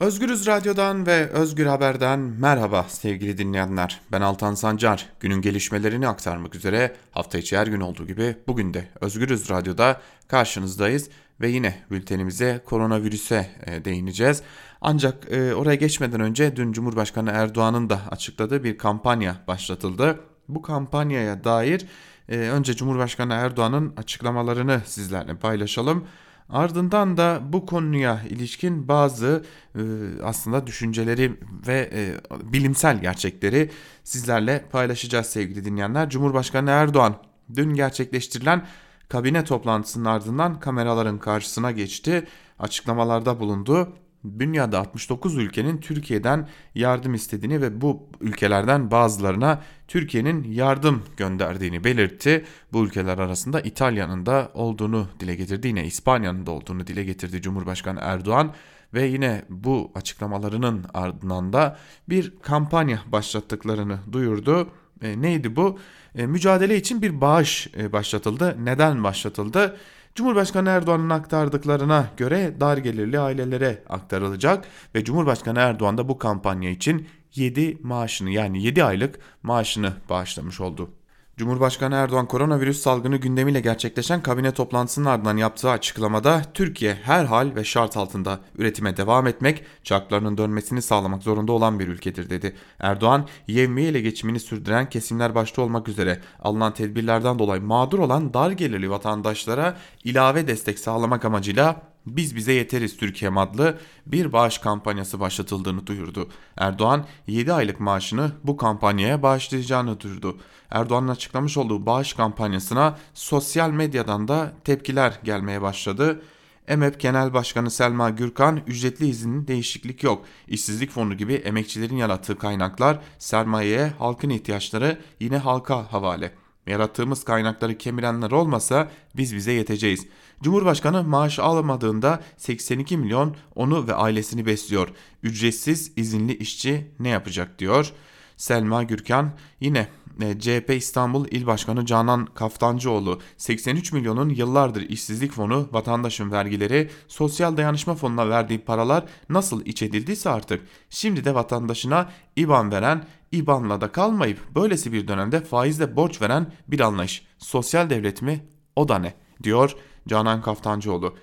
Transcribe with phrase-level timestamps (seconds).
[0.00, 4.00] Özgürüz Radyo'dan ve Özgür Haber'den merhaba sevgili dinleyenler.
[4.12, 5.06] Ben Altan Sancar.
[5.20, 11.08] Günün gelişmelerini aktarmak üzere hafta içi her gün olduğu gibi bugün de Özgürüz Radyo'da karşınızdayız
[11.40, 14.42] ve yine bültenimize koronavirüse e, değineceğiz.
[14.80, 20.20] Ancak e, oraya geçmeden önce dün Cumhurbaşkanı Erdoğan'ın da açıkladığı bir kampanya başlatıldı.
[20.48, 21.86] Bu kampanyaya dair
[22.28, 26.04] e, önce Cumhurbaşkanı Erdoğan'ın açıklamalarını sizlerle paylaşalım.
[26.48, 29.44] Ardından da bu konuya ilişkin bazı
[29.74, 29.80] e,
[30.22, 32.14] aslında düşünceleri ve e,
[32.52, 33.70] bilimsel gerçekleri
[34.04, 36.10] sizlerle paylaşacağız sevgili dinleyenler.
[36.10, 37.14] Cumhurbaşkanı Erdoğan
[37.54, 38.66] dün gerçekleştirilen
[39.08, 42.26] kabine toplantısının ardından kameraların karşısına geçti,
[42.58, 43.92] açıklamalarda bulundu
[44.38, 52.44] dünyada 69 ülkenin Türkiye'den yardım istediğini ve bu ülkelerden bazılarına Türkiye'nin yardım gönderdiğini belirtti.
[52.72, 55.68] Bu ülkeler arasında İtalya'nın da olduğunu dile getirdi.
[55.68, 58.52] Yine İspanya'nın da olduğunu dile getirdi Cumhurbaşkanı Erdoğan
[58.94, 61.76] ve yine bu açıklamalarının ardından da
[62.08, 64.68] bir kampanya başlattıklarını duyurdu.
[65.02, 65.78] E, neydi bu?
[66.14, 68.56] E, mücadele için bir bağış e, başlatıldı.
[68.64, 69.76] Neden başlatıldı?
[70.16, 74.64] Cumhurbaşkanı Erdoğan'ın aktardıklarına göre dar gelirli ailelere aktarılacak
[74.94, 80.90] ve Cumhurbaşkanı Erdoğan da bu kampanya için 7 maaşını yani 7 aylık maaşını bağışlamış oldu.
[81.36, 87.64] Cumhurbaşkanı Erdoğan koronavirüs salgını gündemiyle gerçekleşen kabine toplantısının ardından yaptığı açıklamada Türkiye her hal ve
[87.64, 92.56] şart altında üretime devam etmek, çarklarının dönmesini sağlamak zorunda olan bir ülkedir dedi.
[92.78, 98.50] Erdoğan, yevmiye ile geçimini sürdüren kesimler başta olmak üzere alınan tedbirlerden dolayı mağdur olan dar
[98.50, 105.86] gelirli vatandaşlara ilave destek sağlamak amacıyla biz Bize Yeteriz Türkiye adlı bir bağış kampanyası başlatıldığını
[105.86, 106.28] duyurdu.
[106.56, 110.38] Erdoğan 7 aylık maaşını bu kampanyaya bağışlayacağını duyurdu.
[110.70, 116.22] Erdoğan'ın açıklamış olduğu bağış kampanyasına sosyal medyadan da tepkiler gelmeye başladı.
[116.68, 120.24] EMEP Genel Başkanı Selma Gürkan ücretli iznin değişiklik yok.
[120.48, 126.45] İşsizlik fonu gibi emekçilerin yarattığı kaynaklar sermayeye halkın ihtiyaçları yine halka havale.
[126.66, 130.06] Yarattığımız kaynakları kemirenler olmasa biz bize yeteceğiz.
[130.42, 134.88] Cumhurbaşkanı maaş alamadığında 82 milyon onu ve ailesini besliyor.
[135.22, 137.92] Ücretsiz izinli işçi ne yapacak diyor.
[138.36, 139.88] Selma Gürkan yine
[140.20, 147.94] CHP İstanbul İl Başkanı Canan Kaftancıoğlu 83 milyonun yıllardır işsizlik fonu, vatandaşın vergileri, sosyal dayanışma
[147.94, 154.38] fonuna verdiği paralar nasıl iç edildiyse artık şimdi de vatandaşına IBAN veren, IBAN'la da kalmayıp
[154.54, 157.26] böylesi bir dönemde faizle borç veren bir anlayış.
[157.38, 158.44] Sosyal devlet mi?
[158.76, 159.14] O da ne?
[159.42, 159.76] diyor
[160.08, 161.16] Canan Kaftancıoğlu.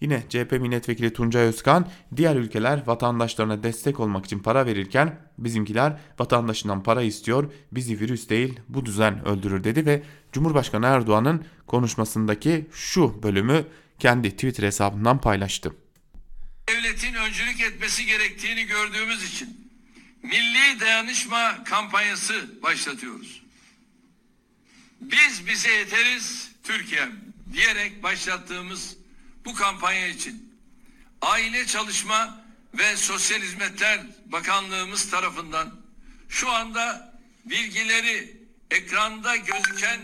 [0.00, 6.82] Yine CHP milletvekili Tuncay Özkan diğer ülkeler vatandaşlarına destek olmak için para verirken bizimkiler vatandaşından
[6.82, 10.02] para istiyor bizi virüs değil bu düzen öldürür dedi ve
[10.32, 13.64] Cumhurbaşkanı Erdoğan'ın konuşmasındaki şu bölümü
[13.98, 15.72] kendi Twitter hesabından paylaştı.
[16.68, 19.70] Devletin öncülük etmesi gerektiğini gördüğümüz için
[20.22, 23.42] milli dayanışma kampanyası başlatıyoruz.
[25.00, 27.08] Biz bize yeteriz Türkiye
[27.52, 28.96] diyerek başlattığımız
[29.46, 30.52] bu kampanya için
[31.22, 32.44] Aile Çalışma
[32.78, 35.74] ve Sosyal Hizmetler Bakanlığımız tarafından
[36.28, 37.14] şu anda
[37.44, 38.36] bilgileri
[38.70, 40.00] ekranda gözüken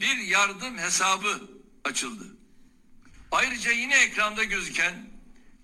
[0.00, 1.40] bir yardım hesabı
[1.84, 2.24] açıldı.
[3.32, 4.94] Ayrıca yine ekranda gözüken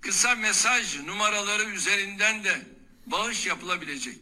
[0.00, 2.52] kısa mesaj numaraları üzerinden de
[3.06, 4.18] bağış yapılabilecek.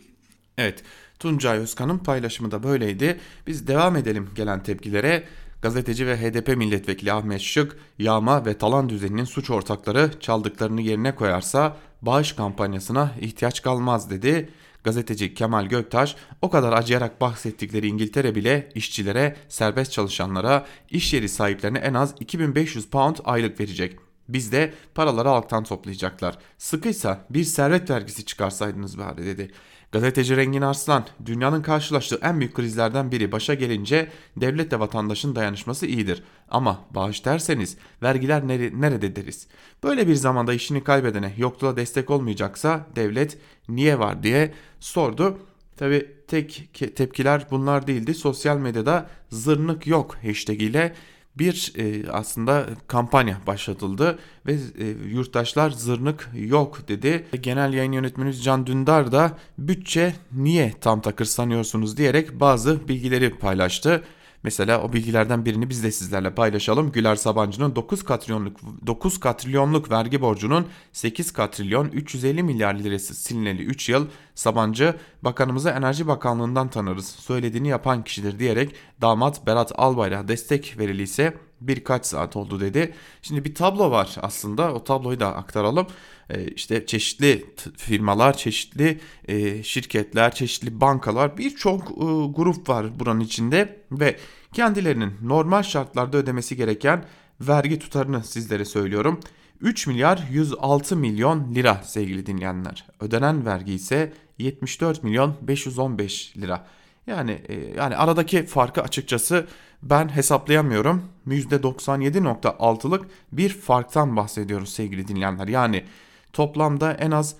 [0.58, 0.84] Evet,
[1.18, 3.20] Tuncay Özkan'ın paylaşımı da böyleydi.
[3.46, 5.28] Biz devam edelim gelen tepkilere.
[5.62, 11.76] Gazeteci ve HDP milletvekili Ahmet Şık, yağma ve talan düzeninin suç ortakları çaldıklarını yerine koyarsa
[12.02, 14.48] bağış kampanyasına ihtiyaç kalmaz dedi.
[14.84, 21.78] Gazeteci Kemal Göktaş o kadar acıyarak bahsettikleri İngiltere bile işçilere, serbest çalışanlara, iş yeri sahiplerine
[21.78, 23.96] en az 2500 pound aylık verecek.
[24.28, 26.38] Bizde paraları halktan toplayacaklar.
[26.58, 29.50] Sıkıysa bir servet vergisi çıkarsaydınız bari dedi.
[29.92, 36.22] Gazeteci Rengin Arslan, dünyanın karşılaştığı en büyük krizlerden biri başa gelince devletle vatandaşın dayanışması iyidir.
[36.50, 39.46] Ama bağış derseniz vergiler nere nerede deriz.
[39.82, 45.38] Böyle bir zamanda işini kaybedene yokluğa destek olmayacaksa devlet niye var diye sordu.
[45.76, 48.14] Tabi tek tepkiler bunlar değildi.
[48.14, 50.94] Sosyal medyada zırnık yok hashtag ile
[51.38, 57.26] bir e, aslında kampanya başlatıldı ve e, yurttaşlar zırnık yok dedi.
[57.40, 64.02] Genel yayın yönetmenimiz Can Dündar da bütçe niye tam takır sanıyorsunuz diyerek bazı bilgileri paylaştı.
[64.42, 66.92] Mesela o bilgilerden birini biz de sizlerle paylaşalım.
[66.92, 73.88] Güler Sabancı'nın 9 katrilyonluk 9 katrilyonluk vergi borcunun 8 katrilyon 350 milyar lirası silineli 3
[73.88, 74.06] yıl
[74.40, 77.06] Sabancı bakanımızı Enerji Bakanlığı'ndan tanırız.
[77.06, 82.94] Söylediğini yapan kişidir diyerek damat Berat Albayrak'a destek veriliyse birkaç saat oldu dedi.
[83.22, 85.86] Şimdi bir tablo var aslında o tabloyu da aktaralım.
[86.30, 87.46] Ee, işte çeşitli
[87.76, 92.04] firmalar, çeşitli e, şirketler, çeşitli bankalar birçok e,
[92.36, 94.16] grup var buranın içinde ve
[94.52, 97.04] kendilerinin normal şartlarda ödemesi gereken
[97.40, 99.20] vergi tutarını sizlere söylüyorum.
[99.60, 102.86] 3 milyar 106 milyon lira sevgili dinleyenler.
[103.00, 106.66] Ödenen vergi ise 74 milyon 515 lira.
[107.06, 109.46] Yani e, yani aradaki farkı açıkçası
[109.82, 111.02] ben hesaplayamıyorum.
[111.28, 115.48] %97.6'lık bir farktan bahsediyoruz sevgili dinleyenler.
[115.48, 115.84] Yani
[116.32, 117.36] toplamda en az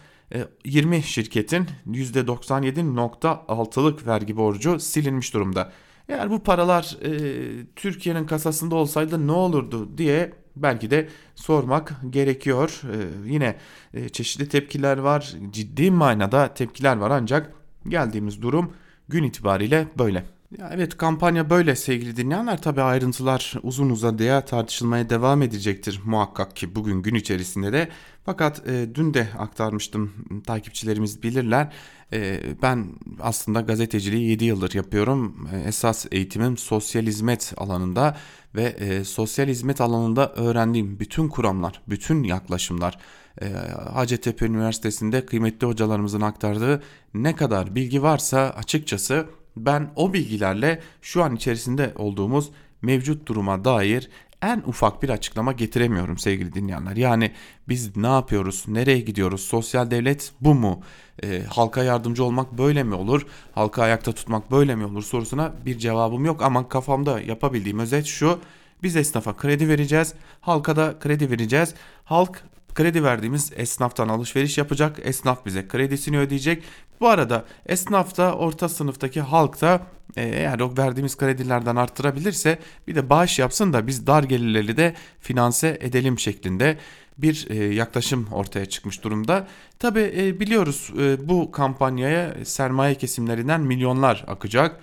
[0.65, 5.73] 20 e, şirketin %97.6'lık vergi borcu silinmiş durumda.
[6.09, 7.11] Eğer bu paralar e,
[7.77, 10.33] Türkiye'nin kasasında olsaydı ne olurdu diye
[10.63, 12.81] belki de sormak gerekiyor.
[12.85, 12.97] E,
[13.33, 13.57] yine
[13.95, 17.53] e, çeşitli tepkiler var, ciddi manada tepkiler var ancak
[17.89, 18.73] geldiğimiz durum
[19.09, 20.25] gün itibariyle böyle.
[20.59, 22.63] Ya evet kampanya böyle sevgili dinleyenler.
[22.63, 27.89] Tabi ayrıntılar uzun uzadıya tartışılmaya devam edecektir muhakkak ki bugün gün içerisinde de.
[28.25, 30.13] Fakat e, dün de aktarmıştım
[30.47, 31.73] takipçilerimiz bilirler.
[32.13, 32.87] E, ben
[33.21, 35.49] aslında gazeteciliği 7 yıldır yapıyorum.
[35.53, 38.17] E, esas eğitimim sosyal hizmet alanında
[38.55, 42.99] ve e, sosyal hizmet alanında öğrendiğim bütün kuramlar bütün yaklaşımlar
[43.43, 43.53] e,
[43.93, 46.83] Hacettepe Üniversitesi'nde kıymetli hocalarımızın aktardığı
[47.15, 49.27] ne kadar bilgi varsa açıkçası
[49.57, 52.51] ben o bilgilerle şu an içerisinde olduğumuz
[52.83, 54.11] mevcut duruma dair
[54.43, 56.97] en ufak bir açıklama getiremiyorum sevgili dinleyenler.
[56.97, 57.33] Yani
[57.69, 60.83] biz ne yapıyoruz, nereye gidiyoruz, sosyal devlet bu mu,
[61.23, 65.79] e, halka yardımcı olmak böyle mi olur, halka ayakta tutmak böyle mi olur sorusuna bir
[65.79, 66.43] cevabım yok.
[66.43, 68.39] Ama kafamda yapabildiğim özet şu,
[68.83, 71.75] biz esnafa kredi vereceğiz, halka da kredi vereceğiz.
[72.05, 72.45] Halk
[72.75, 74.99] kredi verdiğimiz esnaftan alışveriş yapacak.
[75.03, 76.63] Esnaf bize kredisini ödeyecek.
[77.01, 79.81] Bu arada esnaf da orta sınıftaki halk da
[80.17, 82.59] e, eğer o verdiğimiz kredilerden arttırabilirse
[82.89, 86.79] bir de bağış yapsın da biz dar gelirleri de finanse edelim şeklinde
[87.19, 89.47] bir e, yaklaşım ortaya çıkmış durumda.
[89.79, 90.93] Tabi e, biliyoruz
[91.25, 94.81] bu kampanyaya sermaye kesimlerinden milyonlar akacak.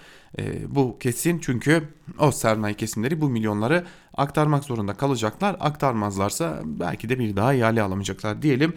[0.68, 1.84] Bu kesin çünkü
[2.20, 5.56] o sermaye kesimleri bu milyonları aktarmak zorunda kalacaklar.
[5.60, 8.74] Aktarmazlarsa belki de bir daha ihale alamayacaklar diyelim.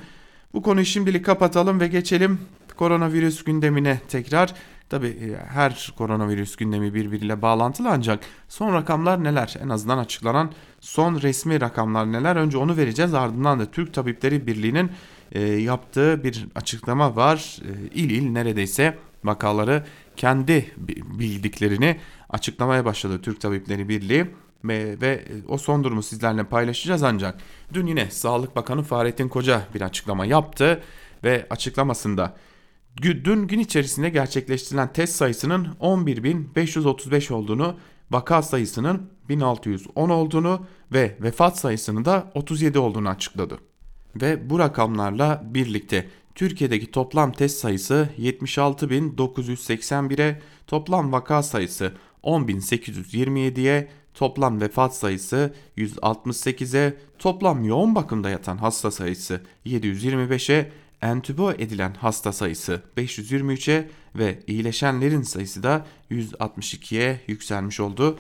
[0.55, 2.38] Bu konuyu şimdilik kapatalım ve geçelim
[2.81, 4.55] koronavirüs gündemine tekrar.
[4.88, 9.55] Tabi e, her koronavirüs gündemi birbiriyle bağlantılı ancak son rakamlar neler?
[9.64, 12.37] En azından açıklanan son resmi rakamlar neler?
[12.37, 14.91] Önce onu vereceğiz ardından da Türk Tabipleri Birliği'nin
[15.32, 17.58] e, yaptığı bir açıklama var.
[17.62, 19.84] E, il il neredeyse vakaları
[20.17, 20.75] kendi
[21.19, 24.26] bildiklerini açıklamaya başladı Türk Tabipleri Birliği
[24.64, 27.40] ve, ve o son durumu sizlerle paylaşacağız ancak
[27.72, 30.82] dün yine Sağlık Bakanı Fahrettin Koca bir açıklama yaptı
[31.25, 32.37] ve açıklamasında
[33.02, 37.76] dün gün içerisinde gerçekleştirilen test sayısının 11.535 olduğunu,
[38.11, 43.58] vaka sayısının 1610 olduğunu ve vefat sayısının da 37 olduğunu açıkladı.
[44.17, 51.93] Ve bu rakamlarla birlikte Türkiye'deki toplam test sayısı 76.981'e, toplam vaka sayısı
[52.25, 60.73] 10.827'ye, toplam vefat sayısı 168'e, toplam yoğun bakımda yatan hasta sayısı 725'e
[61.03, 68.19] entübe edilen hasta sayısı 523'e ve iyileşenlerin sayısı da 162'ye yükselmiş oldu.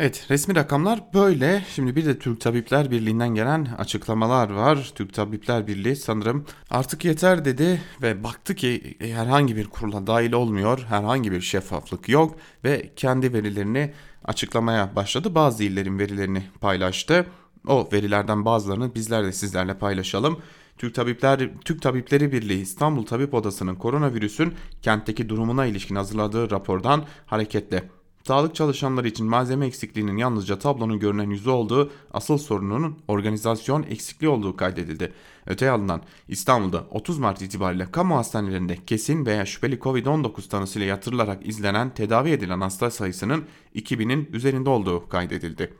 [0.00, 1.64] Evet resmi rakamlar böyle.
[1.74, 4.92] Şimdi bir de Türk Tabipler Birliği'nden gelen açıklamalar var.
[4.94, 10.86] Türk Tabipler Birliği sanırım artık yeter dedi ve baktı ki herhangi bir kurula dahil olmuyor.
[10.88, 13.92] Herhangi bir şeffaflık yok ve kendi verilerini
[14.24, 15.34] açıklamaya başladı.
[15.34, 17.26] Bazı illerin verilerini paylaştı.
[17.66, 20.38] O verilerden bazılarını bizler de sizlerle paylaşalım.
[20.78, 27.88] Türk Tabipler Türk Tabipleri Birliği İstanbul Tabip Odası'nın koronavirüsün kentteki durumuna ilişkin hazırladığı rapordan hareketle
[28.24, 34.56] Sağlık çalışanları için malzeme eksikliğinin yalnızca tablonun görünen yüzü olduğu asıl sorununun organizasyon eksikliği olduğu
[34.56, 35.12] kaydedildi.
[35.46, 41.94] Öte yandan İstanbul'da 30 Mart itibariyle kamu hastanelerinde kesin veya şüpheli Covid-19 tanısıyla yatırılarak izlenen
[41.94, 43.44] tedavi edilen hasta sayısının
[43.74, 45.74] 2000'in üzerinde olduğu kaydedildi.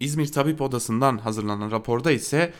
[0.00, 2.52] İzmir Tabip Odası'ndan hazırlanan raporda ise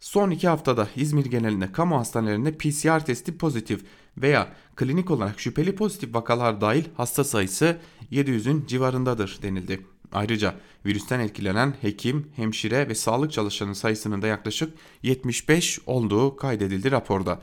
[0.00, 3.84] Son iki haftada İzmir genelinde kamu hastanelerinde PCR testi pozitif
[4.18, 7.78] veya klinik olarak şüpheli pozitif vakalar dahil hasta sayısı
[8.12, 9.86] 700'ün civarındadır denildi.
[10.12, 10.54] Ayrıca
[10.86, 17.40] virüsten etkilenen hekim, hemşire ve sağlık çalışanı sayısının da yaklaşık 75 olduğu kaydedildi raporda.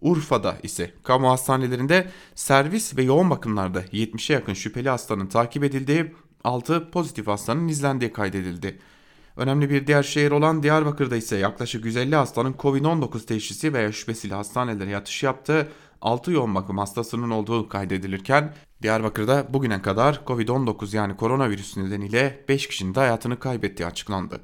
[0.00, 6.14] Urfa'da ise kamu hastanelerinde servis ve yoğun bakımlarda 70'e yakın şüpheli hastanın takip edildiği
[6.44, 8.78] 6 pozitif hastanın izlendiği kaydedildi.
[9.36, 14.90] Önemli bir diğer şehir olan Diyarbakır'da ise yaklaşık 150 hastanın Covid-19 teşhisi veya şüphesiyle hastanelere
[14.90, 15.68] yatış yaptığı
[16.00, 22.94] 6 yoğun bakım hastasının olduğu kaydedilirken Diyarbakır'da bugüne kadar Covid-19 yani koronavirüs nedeniyle 5 kişinin
[22.94, 24.40] de hayatını kaybettiği açıklandı.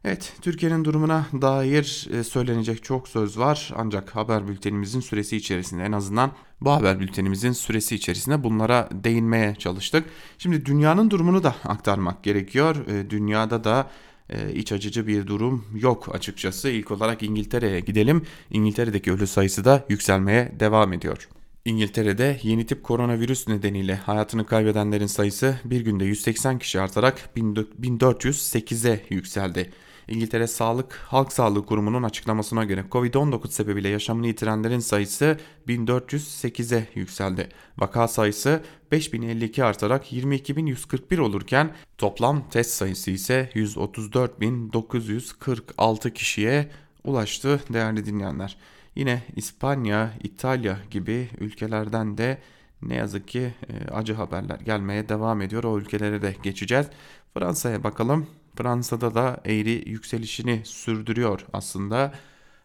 [0.06, 5.92] Evet, Türkiye'nin durumuna dair e, söylenecek çok söz var ancak haber bültenimizin süresi içerisinde en
[5.92, 10.06] azından bu haber bültenimizin süresi içerisinde bunlara değinmeye çalıştık.
[10.38, 12.88] Şimdi dünyanın durumunu da aktarmak gerekiyor.
[12.88, 13.90] E, dünyada da
[14.30, 16.70] e, iç acıcı bir durum yok açıkçası.
[16.70, 18.24] İlk olarak İngiltere'ye gidelim.
[18.52, 21.30] İngiltere'deki ölü sayısı da yükselmeye devam ediyor.
[21.66, 29.72] İngiltere'de yeni tip koronavirüs nedeniyle hayatını kaybedenlerin sayısı bir günde 180 kişi artarak 1408'e yükseldi.
[30.08, 37.50] İngiltere Sağlık Halk Sağlığı Kurumu'nun açıklamasına göre Covid-19 sebebiyle yaşamını yitirenlerin sayısı 1408'e yükseldi.
[37.78, 46.70] Vaka sayısı 5052 artarak 22141 olurken toplam test sayısı ise 134946 kişiye
[47.04, 48.58] ulaştı değerli dinleyenler.
[48.96, 52.42] Yine İspanya, İtalya gibi ülkelerden de
[52.82, 55.64] ne yazık ki e, acı haberler gelmeye devam ediyor.
[55.64, 56.88] O ülkelere de geçeceğiz.
[57.34, 58.28] Fransa'ya bakalım.
[58.56, 62.14] Fransa'da da eğri yükselişini sürdürüyor aslında.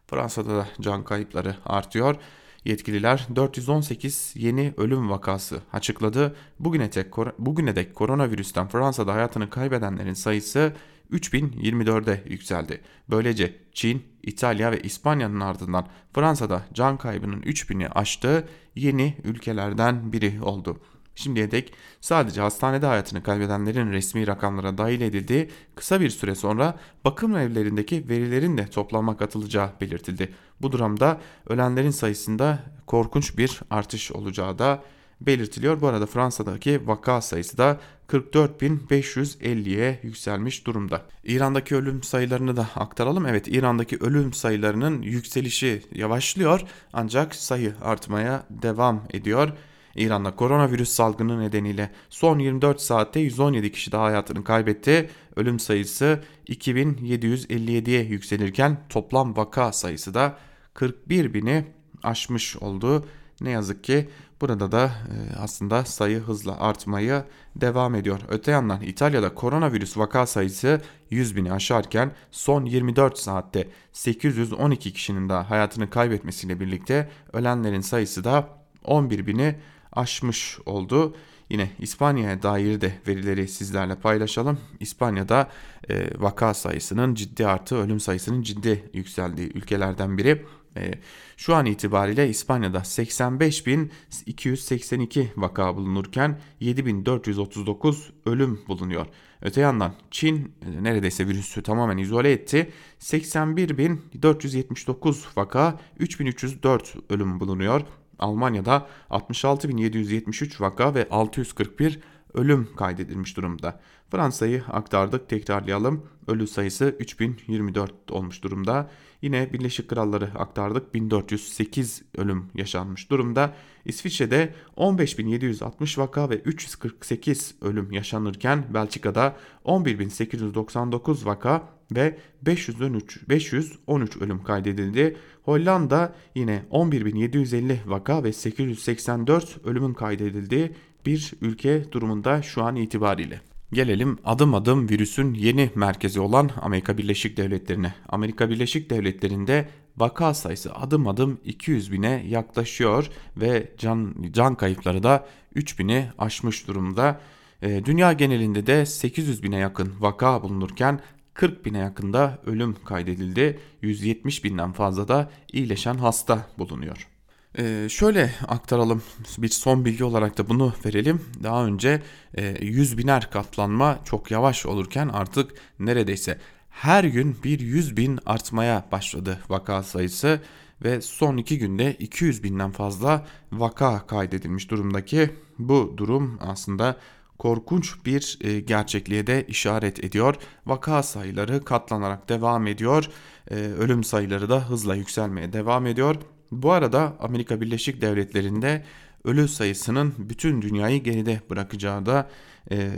[0.06, 2.16] Fransa'da da can kayıpları artıyor.
[2.64, 6.36] Yetkililer 418 yeni ölüm vakası açıkladı.
[6.60, 10.72] Bugüne, tek, bugüne dek koronavirüsten Fransa'da hayatını kaybedenlerin sayısı
[11.12, 12.80] 3024'e yükseldi.
[13.10, 20.80] Böylece Çin, İtalya ve İspanya'nın ardından Fransa'da can kaybının 3000'i aştığı yeni ülkelerden biri oldu.
[21.14, 27.36] Şimdiye dek sadece hastanede hayatını kaybedenlerin resmi rakamlara dahil edildiği kısa bir süre sonra bakım
[27.36, 30.34] evlerindeki verilerin de toplanma katılacağı belirtildi.
[30.60, 34.82] Bu durumda ölenlerin sayısında korkunç bir artış olacağı da
[35.20, 35.80] belirtiliyor.
[35.80, 41.02] Bu arada Fransa'daki vaka sayısı da 44.550'ye yükselmiş durumda.
[41.24, 43.26] İran'daki ölüm sayılarını da aktaralım.
[43.26, 46.60] Evet İran'daki ölüm sayılarının yükselişi yavaşlıyor
[46.92, 49.52] ancak sayı artmaya devam ediyor.
[49.96, 55.10] İran'da koronavirüs salgını nedeniyle son 24 saatte 117 kişi daha hayatını kaybetti.
[55.36, 60.38] Ölüm sayısı 2757'ye yükselirken toplam vaka sayısı da
[60.74, 61.64] 41 bini
[62.02, 63.04] aşmış oldu.
[63.40, 64.08] Ne yazık ki
[64.40, 67.24] burada da e, aslında sayı hızla artmaya
[67.56, 68.20] devam ediyor.
[68.28, 70.80] Öte yandan İtalya'da koronavirüs vaka sayısı
[71.10, 78.48] 100 bini aşarken son 24 saatte 812 kişinin daha hayatını kaybetmesiyle birlikte ölenlerin sayısı da
[78.84, 79.56] 11 bini
[79.92, 81.16] aşmış oldu.
[81.50, 84.58] Yine İspanya'ya dair de verileri sizlerle paylaşalım.
[84.80, 85.48] İspanya'da
[85.90, 90.44] e, vaka sayısının ciddi artı, ölüm sayısının ciddi yükseldiği ülkelerden biri.
[90.78, 90.92] E,
[91.36, 99.06] şu an itibariyle İspanya'da 85.282 vaka bulunurken 7.439 ölüm bulunuyor.
[99.42, 100.40] Öte yandan Çin e,
[100.84, 102.72] neredeyse virüsü tamamen izole etti.
[103.00, 106.80] 81.479 vaka, 3.304
[107.10, 107.82] ölüm bulunuyor.
[108.18, 112.00] Almanya'da 66.773 vaka ve 641
[112.34, 113.80] ölüm kaydedilmiş durumda.
[114.10, 116.06] Fransa'yı aktardık tekrarlayalım.
[116.26, 118.90] Ölü sayısı 3024 olmuş durumda.
[119.22, 123.54] Yine Birleşik Kralları aktardık 1408 ölüm yaşanmış durumda.
[123.84, 135.16] İsviçre'de 15760 vaka ve 348 ölüm yaşanırken Belçika'da 11899 vaka ve 513 513 ölüm kaydedildi.
[135.42, 140.72] Hollanda yine 11750 vaka ve 884 ölümün kaydedildiği
[141.06, 143.40] bir ülke durumunda şu an itibariyle.
[143.72, 147.94] Gelelim adım adım virüsün yeni merkezi olan Amerika Birleşik Devletleri'ne.
[148.08, 155.26] Amerika Birleşik Devletleri'nde vaka sayısı adım adım 200 bine yaklaşıyor ve can, can kayıpları da
[155.56, 157.20] 3000'i aşmış durumda.
[157.62, 161.00] E, dünya genelinde de 800 bine yakın vaka bulunurken
[161.34, 163.58] 40 bine yakında ölüm kaydedildi.
[163.82, 167.17] 170 binden fazla da iyileşen hasta bulunuyor.
[167.58, 169.02] Ee, şöyle aktaralım
[169.38, 171.24] bir son bilgi olarak da bunu verelim.
[171.42, 172.02] Daha önce
[172.34, 176.38] e, 100 biner katlanma çok yavaş olurken artık neredeyse
[176.70, 180.40] her gün bir 100 bin artmaya başladı vaka sayısı
[180.84, 186.96] ve son iki günde 200 binden fazla vaka kaydedilmiş durumdaki bu durum aslında
[187.38, 190.34] korkunç bir e, gerçekliğe de işaret ediyor.
[190.66, 193.10] Vaka sayıları katlanarak devam ediyor.
[193.50, 196.16] E, ölüm sayıları da hızla yükselmeye devam ediyor.
[196.50, 198.84] Bu arada Amerika Birleşik Devletleri'nde
[199.24, 202.30] ölü sayısının bütün dünyayı geride bırakacağı da
[202.70, 202.90] e,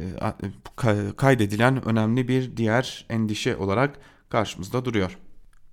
[1.17, 5.19] kaydedilen önemli bir diğer endişe olarak karşımızda duruyor.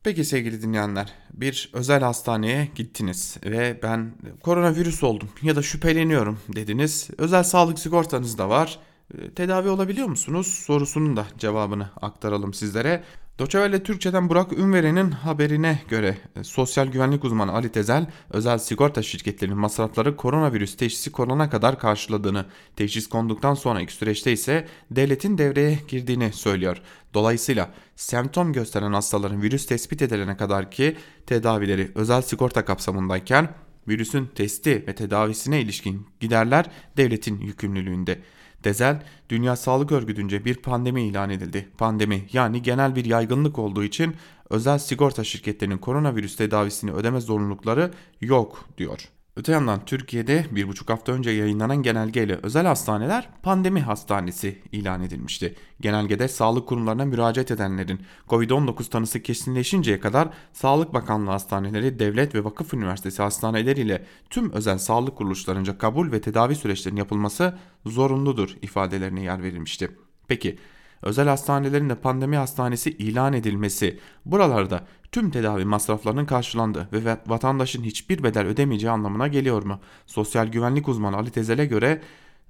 [0.03, 7.09] Peki sevgili dinleyenler, bir özel hastaneye gittiniz ve ben koronavirüs oldum ya da şüpheleniyorum dediniz.
[7.17, 8.79] Özel sağlık sigortanız da var.
[9.17, 10.47] E, tedavi olabiliyor musunuz?
[10.47, 13.03] Sorusunun da cevabını aktaralım sizlere.
[13.39, 19.57] Doçevelle Türkçe'den Burak Ünveren'in haberine göre e, sosyal güvenlik uzmanı Ali Tezel, özel sigorta şirketlerinin
[19.57, 26.81] masrafları koronavirüs teşhisi konana kadar karşıladığını, teşhis konduktan sonraki süreçte ise devletin devreye girdiğini söylüyor.
[27.13, 33.49] Dolayısıyla semptom gösteren hastaların virüs tespit edilene kadar ki tedavileri özel sigorta kapsamındayken
[33.87, 36.65] virüsün testi ve tedavisine ilişkin giderler
[36.97, 38.19] devletin yükümlülüğünde.
[38.63, 41.69] Dezel, Dünya Sağlık Örgütü'nce bir pandemi ilan edildi.
[41.77, 44.15] Pandemi yani genel bir yaygınlık olduğu için
[44.49, 49.09] özel sigorta şirketlerinin koronavirüs tedavisini ödeme zorunlulukları yok diyor.
[49.37, 55.55] Öte yandan Türkiye'de bir buçuk hafta önce yayınlanan genelgeyle özel hastaneler pandemi hastanesi ilan edilmişti.
[55.81, 62.73] Genelgede sağlık kurumlarına müracaat edenlerin COVID-19 tanısı kesinleşinceye kadar Sağlık Bakanlığı hastaneleri, devlet ve vakıf
[62.73, 69.91] üniversitesi hastaneleriyle tüm özel sağlık kuruluşlarınca kabul ve tedavi süreçlerinin yapılması zorunludur ifadelerine yer verilmişti.
[70.27, 70.57] Peki
[71.01, 78.23] özel hastanelerin de pandemi hastanesi ilan edilmesi buralarda tüm tedavi masraflarının karşılandığı ve vatandaşın hiçbir
[78.23, 79.79] bedel ödemeyeceği anlamına geliyor mu?
[80.05, 82.01] Sosyal güvenlik uzmanı Ali Tezel'e göre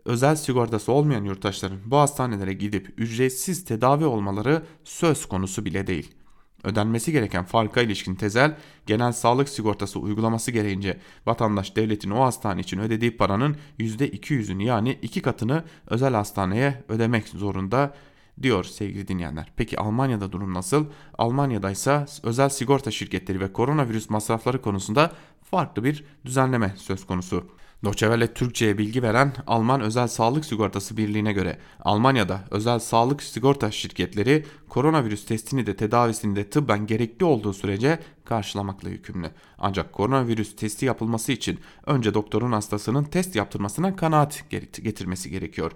[0.06, 6.15] özel sigortası olmayan yurttaşların bu hastanelere gidip ücretsiz tedavi olmaları söz konusu bile değil.
[6.63, 12.80] Ödenmesi gereken farka ilişkin tezel genel sağlık sigortası uygulaması gereğince vatandaş devletin o hastane için
[12.80, 17.93] ödediği paranın %200'ünü yani iki katını özel hastaneye ödemek zorunda
[18.41, 19.52] diyor sevgili dinleyenler.
[19.56, 20.86] Peki Almanya'da durum nasıl?
[21.17, 25.12] Almanya'da ise özel sigorta şirketleri ve koronavirüs masrafları konusunda
[25.52, 27.58] farklı bir düzenleme söz konusu.
[27.84, 34.45] Doçevelle Türkçe'ye bilgi veren Alman Özel Sağlık Sigortası Birliği'ne göre Almanya'da özel sağlık sigorta şirketleri
[34.69, 39.30] koronavirüs testini de tedavisini de tıbben gerekli olduğu sürece karşılamakla yükümlü.
[39.58, 44.43] Ancak koronavirüs testi yapılması için önce doktorun hastasının test yaptırmasına kanaat
[44.84, 45.71] getirmesi gerekiyor.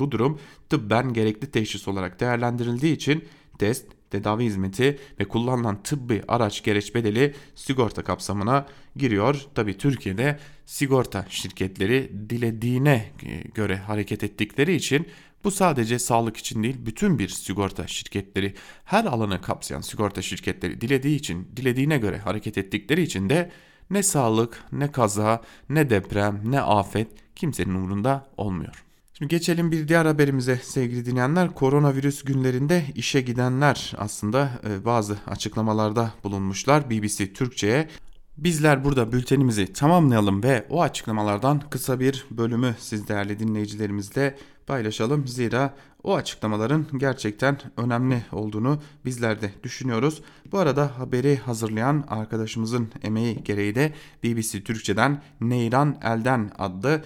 [0.00, 0.38] Bu durum
[0.70, 3.24] tıbben gerekli teşhis olarak değerlendirildiği için
[3.58, 9.46] test, tedavi hizmeti ve kullanılan tıbbi araç gereç bedeli sigorta kapsamına giriyor.
[9.54, 13.12] Tabi Türkiye'de sigorta şirketleri dilediğine
[13.54, 15.06] göre hareket ettikleri için
[15.44, 18.54] bu sadece sağlık için değil bütün bir sigorta şirketleri
[18.84, 23.50] her alanı kapsayan sigorta şirketleri dilediği için dilediğine göre hareket ettikleri için de
[23.90, 28.85] ne sağlık ne kaza ne deprem ne afet kimsenin umurunda olmuyor.
[29.18, 31.54] Şimdi geçelim bir diğer haberimize sevgili dinleyenler.
[31.54, 37.88] Koronavirüs günlerinde işe gidenler aslında e, bazı açıklamalarda bulunmuşlar BBC Türkçe'ye.
[38.36, 45.26] Bizler burada bültenimizi tamamlayalım ve o açıklamalardan kısa bir bölümü siz değerli dinleyicilerimizle paylaşalım.
[45.26, 50.22] Zira o açıklamaların gerçekten önemli olduğunu bizler de düşünüyoruz.
[50.52, 53.92] Bu arada haberi hazırlayan arkadaşımızın emeği gereği de
[54.24, 57.02] BBC Türkçe'den Neyran Elden adlı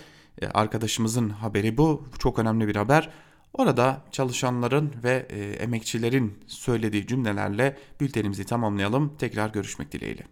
[0.49, 2.09] arkadaşımızın haberi bu.
[2.19, 3.11] Çok önemli bir haber.
[3.53, 9.17] Orada çalışanların ve e, emekçilerin söylediği cümlelerle bültenimizi tamamlayalım.
[9.19, 10.23] Tekrar görüşmek dileğiyle.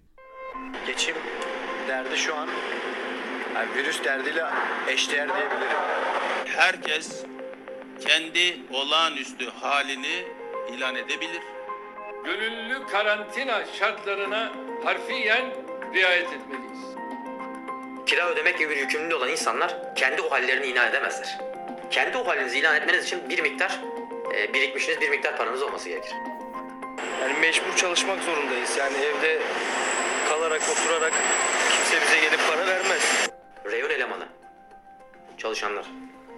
[0.86, 1.16] Geçim
[1.88, 2.48] derdi şu an
[3.54, 4.44] yani virüs derdiyle
[4.88, 5.76] eşdeğer diyebilirim.
[6.46, 7.24] Herkes
[8.00, 10.24] kendi olağanüstü halini
[10.72, 11.42] ilan edebilir.
[12.24, 14.52] Gönüllü karantina şartlarına
[14.84, 15.44] harfiyen
[15.94, 16.87] riayet etmeliyiz.
[18.08, 21.38] Kira ödemek gibi bir yükümlülüğü olan insanlar kendi o hallerini ilan edemezler.
[21.90, 23.80] Kendi o halinizi ilan etmeniz için bir miktar
[24.34, 26.12] e, birikmişiniz, bir miktar paranız olması gerekir.
[27.22, 28.76] Yani mecbur çalışmak zorundayız.
[28.76, 29.42] Yani evde
[30.28, 31.12] kalarak, oturarak
[31.70, 33.28] kimse bize gelip para vermez.
[33.70, 34.26] Reyon elemanı,
[35.38, 35.86] çalışanlar.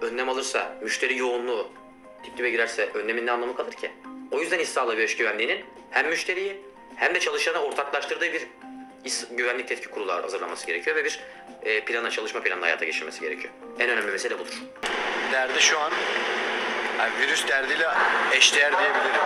[0.02, 1.70] önlem alırsa, müşteri yoğunluğu
[2.24, 3.90] dip dibe girerse önlemin ne anlamı kalır ki?
[4.30, 6.61] O yüzden İş Sağlığı ve İş Güvenliği'nin hem müşteriyi
[6.96, 8.46] hem de çalışanı ortaklaştırdığı bir
[9.31, 11.21] Güvenlik Tetkik Kurulu hazırlaması gerekiyor ve bir
[11.63, 13.53] e, plana, çalışma planına hayata geçirmesi gerekiyor.
[13.79, 14.53] En önemli mesele budur.
[15.33, 15.93] derdi şu an
[16.99, 17.89] yani virüs derdiyle
[18.33, 19.21] eşdeğer diyebilirim.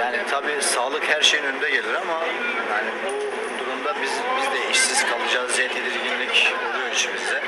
[0.00, 2.20] Yani tabii sağlık her şeyin önünde gelir ama
[2.70, 3.10] yani bu
[3.64, 7.42] durumda biz biz de işsiz kalacağız diye tedirginlik oluyor içimizde.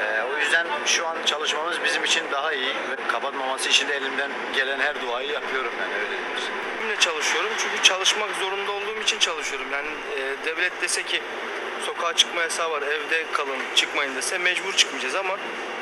[0.00, 4.30] Ee, o yüzden şu an çalışmamız bizim için daha iyi ve kapatmaması için de elimden
[4.54, 6.63] gelen her duayı yapıyorum yani öyle diyeyim.
[6.94, 9.66] Benimle çalışıyorum çünkü çalışmak zorunda olduğum için çalışıyorum.
[9.72, 11.22] Yani e, devlet dese ki
[11.86, 15.38] sokağa çıkma yasağı var, evde kalın, çıkmayın dese mecbur çıkmayacağız ama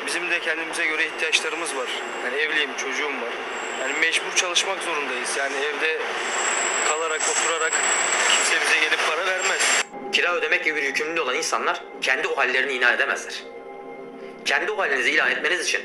[0.06, 1.88] bizim de kendimize göre ihtiyaçlarımız var.
[2.24, 3.32] Yani evliyim, çocuğum var.
[3.80, 5.36] Yani mecbur çalışmak zorundayız.
[5.36, 5.98] Yani evde
[6.88, 7.72] kalarak, oturarak
[8.36, 9.84] kimse bize gelip para vermez.
[10.12, 13.34] Kira ödemek gibi bir yükümlülüğü olan insanlar kendi o hallerini ilan edemezler.
[14.44, 15.82] Kendi o halinizi ilan etmeniz için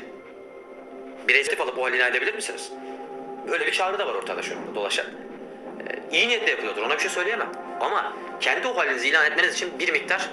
[1.28, 2.72] bireysel alıp o halini ilan edebilir misiniz?
[3.50, 5.06] Böyle bir çağrı da var ortada şu anda dolaşan.
[5.06, 7.52] Ee, iyi niyetle yapıyordur ona bir şey söyleyemem.
[7.80, 10.30] Ama kendi o halinizi ilan etmeniz için bir miktar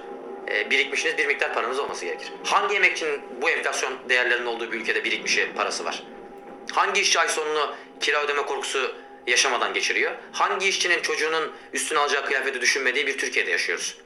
[0.48, 2.32] e, birikmişiniz, bir miktar paranız olması gerekir.
[2.44, 6.04] Hangi emekçinin bu enflasyon değerlerinin olduğu bir ülkede birikmişi parası var?
[6.72, 8.96] Hangi işçi ay sonunu kira ödeme korkusu
[9.28, 10.12] yaşamadan geçiriyor?
[10.32, 13.94] Hangi işçinin çocuğunun üstüne alacağı kıyafeti düşünmediği bir Türkiye'de yaşıyoruz?